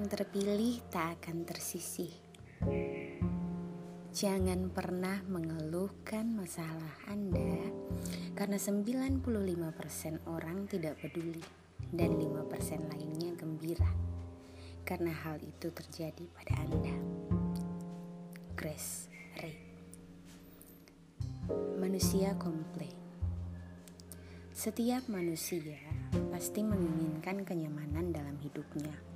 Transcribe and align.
yang 0.00 0.08
terpilih 0.08 0.80
tak 0.88 1.20
akan 1.20 1.44
tersisih. 1.44 2.08
Jangan 4.16 4.72
pernah 4.72 5.20
mengeluhkan 5.28 6.24
masalah 6.24 7.04
Anda 7.04 7.68
karena 8.32 8.56
95% 8.56 9.20
orang 10.24 10.64
tidak 10.72 10.96
peduli 11.04 11.44
dan 11.92 12.16
5% 12.16 12.32
lainnya 12.96 13.36
gembira 13.36 13.92
karena 14.88 15.12
hal 15.12 15.36
itu 15.36 15.68
terjadi 15.68 16.24
pada 16.32 16.56
Anda. 16.64 16.96
Grace 18.56 19.04
Ray 19.36 19.60
Manusia 21.76 22.32
komplain 22.40 22.96
Setiap 24.56 25.12
manusia 25.12 25.76
pasti 26.32 26.64
menginginkan 26.64 27.44
kenyamanan 27.44 28.16
dalam 28.16 28.40
hidupnya 28.40 29.09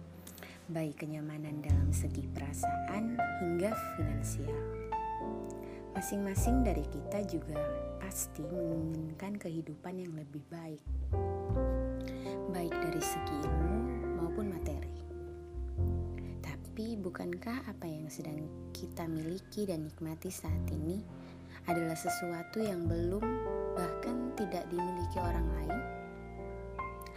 baik 0.72 1.04
kenyamanan 1.04 1.60
dalam 1.60 1.92
segi 1.92 2.24
perasaan 2.32 3.20
hingga 3.44 3.76
finansial. 3.96 4.64
Masing-masing 5.92 6.64
dari 6.64 6.82
kita 6.88 7.20
juga 7.28 7.60
pasti 8.00 8.40
menginginkan 8.48 9.36
kehidupan 9.36 10.00
yang 10.00 10.12
lebih 10.16 10.40
baik, 10.48 10.80
baik 12.50 12.72
dari 12.72 13.02
segi 13.04 13.36
ilmu 13.44 13.76
maupun 14.24 14.48
materi. 14.50 14.96
Tapi, 16.40 16.96
bukankah 16.98 17.68
apa 17.68 17.86
yang 17.86 18.08
sedang 18.08 18.48
kita 18.72 19.04
miliki 19.04 19.68
dan 19.68 19.86
nikmati 19.86 20.32
saat 20.32 20.64
ini 20.72 21.04
adalah 21.68 21.94
sesuatu 21.94 22.64
yang 22.64 22.88
belum, 22.88 23.22
bahkan 23.76 24.32
tidak 24.34 24.66
dimiliki 24.72 25.20
orang 25.20 25.46
lain? 25.60 25.93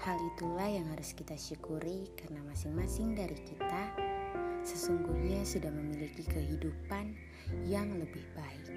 Hal 0.07 0.23
itulah 0.23 0.71
yang 0.71 0.87
harus 0.95 1.11
kita 1.11 1.35
syukuri 1.35 2.07
karena 2.15 2.39
masing-masing 2.47 3.11
dari 3.11 3.35
kita 3.43 3.91
sesungguhnya 4.63 5.43
sudah 5.43 5.67
memiliki 5.67 6.23
kehidupan 6.23 7.11
yang 7.67 7.91
lebih 7.91 8.23
baik. 8.31 8.71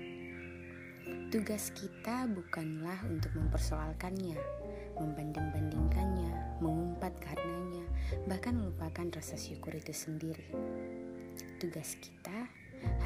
Tugas 1.31 1.71
kita 1.71 2.27
bukanlah 2.35 2.99
untuk 3.07 3.31
mempersoalkannya, 3.39 4.35
membanding-bandingkannya, 4.99 6.59
mengumpat 6.67 7.15
karenanya, 7.23 7.87
bahkan 8.27 8.59
melupakan 8.59 9.07
rasa 9.15 9.39
syukur 9.39 9.71
itu 9.79 9.95
sendiri. 9.95 10.51
Tugas 11.63 11.95
kita 12.03 12.51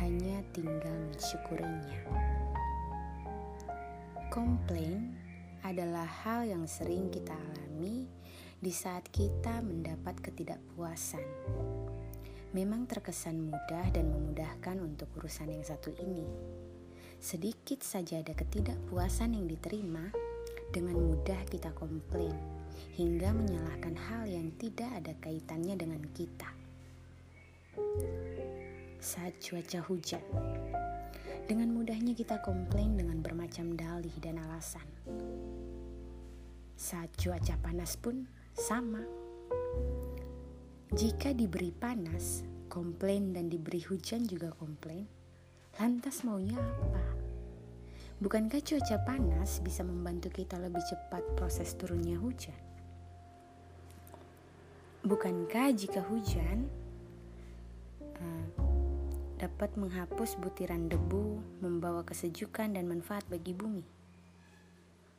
hanya 0.01 0.41
tinggal 0.57 0.97
mensyukurinya. 1.13 2.01
Komplain 4.33 5.13
adalah 5.65 6.05
hal 6.05 6.45
yang 6.45 6.69
sering 6.69 7.09
kita 7.09 7.33
alami 7.33 8.05
di 8.61 8.69
saat 8.69 9.09
kita 9.09 9.65
mendapat 9.65 10.21
ketidakpuasan. 10.21 11.25
Memang 12.53 12.87
terkesan 12.87 13.51
mudah 13.51 13.89
dan 13.91 14.13
memudahkan 14.13 14.79
untuk 14.79 15.09
urusan 15.19 15.51
yang 15.51 15.65
satu 15.65 15.91
ini. 15.99 16.29
Sedikit 17.19 17.81
saja 17.81 18.21
ada 18.21 18.37
ketidakpuasan 18.37 19.35
yang 19.35 19.49
diterima, 19.49 20.13
dengan 20.75 20.99
mudah 20.99 21.39
kita 21.47 21.71
komplain 21.79 22.35
hingga 22.99 23.31
menyalahkan 23.31 23.95
hal 23.95 24.27
yang 24.27 24.51
tidak 24.59 24.91
ada 24.91 25.15
kaitannya 25.23 25.79
dengan 25.79 26.03
kita. 26.11 26.51
Saat 28.99 29.39
cuaca 29.39 29.79
hujan, 29.87 30.25
dengan 31.45 31.77
mudahnya 31.77 32.17
kita 32.17 32.41
komplain 32.41 32.97
dengan 32.97 33.21
bermacam 33.21 33.77
dalih 33.77 34.13
dan 34.25 34.41
alasan. 34.49 34.89
Saat 36.75 37.13
cuaca 37.21 37.61
panas 37.61 38.01
pun 38.01 38.25
sama. 38.57 39.05
Jika 40.95 41.37
diberi 41.37 41.69
panas, 41.69 42.47
komplain 42.73 43.37
dan 43.37 43.53
diberi 43.53 43.85
hujan 43.85 44.25
juga 44.25 44.57
komplain. 44.57 45.05
Lantas 45.77 46.25
maunya 46.25 46.57
apa? 46.57 47.05
Bukankah 48.23 48.63
cuaca 48.63 48.97
panas 49.05 49.61
bisa 49.61 49.85
membantu 49.85 50.33
kita 50.33 50.57
lebih 50.57 50.81
cepat 50.87 51.21
proses 51.37 51.77
turunnya 51.77 52.17
hujan? 52.17 52.57
Bukankah 55.05 55.77
jika 55.77 56.01
hujan 56.09 56.84
dapat 59.45 59.77
menghapus 59.77 60.41
butiran 60.41 60.89
debu, 60.89 61.37
membawa 61.61 62.01
kesejukan 62.01 62.81
dan 62.81 62.89
manfaat 62.89 63.29
bagi 63.29 63.53
bumi. 63.53 63.85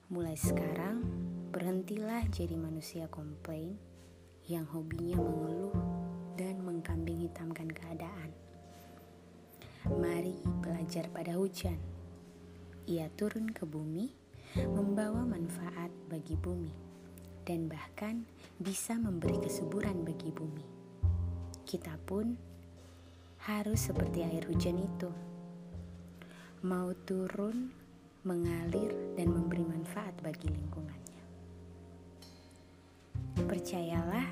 Mulai 0.09 0.34
sekarang, 0.34 1.06
berhentilah 1.53 2.25
jadi 2.34 2.58
manusia 2.58 3.06
komplain 3.06 3.78
yang 4.50 4.66
hobinya 4.66 5.22
mengeluh 5.22 5.78
dan 6.41 6.58
mengkambing 6.66 7.22
hitamkan 7.30 7.69
keadaan. 7.69 8.34
Mari 9.94 10.41
belajar 10.66 11.06
pada 11.14 11.38
hujan. 11.38 11.78
Ia 12.90 13.06
turun 13.14 13.53
ke 13.53 13.62
bumi, 13.69 14.09
membawa 14.58 15.22
manfaat 15.22 15.94
bagi 16.09 16.34
bumi, 16.34 16.74
dan 17.46 17.69
bahkan 17.69 18.25
bisa 18.58 18.97
memberi 18.97 19.38
kesuburan 19.38 20.02
bagi 20.02 20.34
bumi. 20.34 20.66
Kita 21.62 21.94
pun 22.09 22.54
harus 23.45 23.94
seperti 23.94 24.25
air 24.25 24.41
hujan 24.50 24.81
itu. 24.81 25.09
Mau 26.66 26.89
turun, 27.06 27.69
mengalir, 28.25 28.89
dan 29.13 29.29
memberi 29.29 29.61
manfaat 29.61 30.17
bagi 30.25 30.50
lingkungannya. 30.50 31.23
Percayalah, 33.45 34.25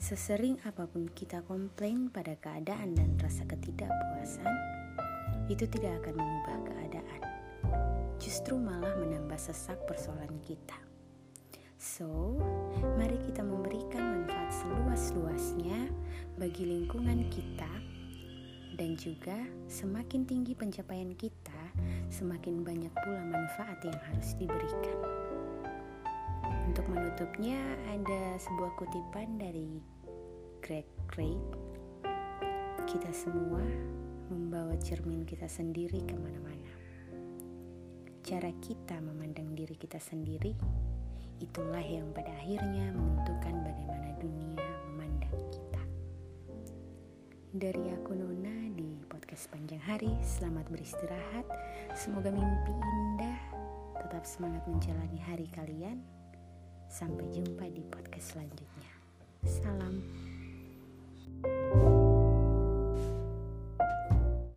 sesering 0.00 0.56
apa 0.64 0.88
pun 0.88 1.12
kita 1.12 1.44
komplain 1.44 2.08
pada 2.08 2.32
keadaan 2.40 2.96
dan 2.96 3.20
rasa 3.20 3.44
ketidakpuasan, 3.44 4.48
itu 5.52 5.68
tidak 5.68 6.00
akan 6.00 6.16
mengubah 6.16 6.58
keadaan. 6.72 7.22
Justru 8.16 8.56
malah 8.56 8.96
menambah 8.96 9.36
sesak 9.36 9.76
persoalan 9.84 10.40
kita. 10.40 10.80
So, 11.76 12.40
mari 12.96 13.20
kita 13.28 13.44
memberikan 13.44 14.24
manfaat 14.24 14.56
seluas-luasnya 14.56 15.92
bagi 16.40 16.64
lingkungan 16.64 17.28
kita 17.28 17.91
dan 18.82 18.98
juga 18.98 19.38
semakin 19.70 20.26
tinggi 20.26 20.58
pencapaian 20.58 21.14
kita, 21.14 21.62
semakin 22.10 22.66
banyak 22.66 22.90
pula 22.90 23.22
manfaat 23.30 23.78
yang 23.86 23.94
harus 24.10 24.34
diberikan. 24.34 24.98
Untuk 26.66 26.90
menutupnya 26.90 27.62
ada 27.94 28.34
sebuah 28.42 28.74
kutipan 28.74 29.38
dari 29.38 29.78
Greg 30.66 30.90
Craig. 31.06 31.38
Kita 32.82 33.06
semua 33.14 33.62
membawa 34.34 34.74
cermin 34.82 35.22
kita 35.30 35.46
sendiri 35.46 36.02
ke 36.02 36.18
mana-mana. 36.18 36.74
Cara 38.26 38.50
kita 38.66 38.98
memandang 38.98 39.54
diri 39.54 39.78
kita 39.78 40.02
sendiri, 40.02 40.58
itulah 41.38 41.86
yang 41.86 42.10
pada 42.10 42.34
akhirnya 42.34 42.90
menentukan 42.98 43.62
bagaimana 43.62 44.10
dunia 44.18 44.66
memandang 44.90 45.38
kita. 45.54 45.61
Dari 47.52 47.92
aku 47.92 48.16
Nona 48.16 48.52
sepanjang 49.42 49.82
hari. 49.82 50.12
Selamat 50.22 50.68
beristirahat. 50.70 51.46
Semoga 51.98 52.30
mimpi 52.30 52.72
indah. 52.72 53.40
Tetap 53.98 54.24
semangat 54.28 54.62
menjalani 54.70 55.18
hari 55.18 55.48
kalian. 55.50 55.98
Sampai 56.86 57.26
jumpa 57.32 57.66
di 57.72 57.82
podcast 57.88 58.36
selanjutnya. 58.36 58.92
Salam. 59.44 60.31